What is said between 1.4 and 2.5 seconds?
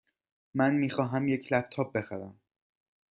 لپ تاپ بخرم.